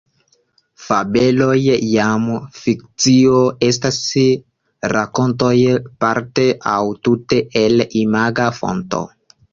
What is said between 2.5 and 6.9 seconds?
fikcio estas rakontoj parte aŭ